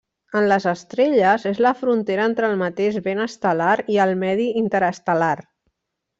En 0.37 0.45
les 0.51 0.63
estrelles, 0.69 1.45
és 1.49 1.61
la 1.65 1.73
frontera 1.81 2.25
entre 2.31 2.49
el 2.53 2.57
mateix 2.63 2.97
vent 3.09 3.21
estel·lar 3.27 3.77
i 3.97 4.01
el 4.07 4.15
medi 4.25 4.49
interestel·lar. 4.65 5.33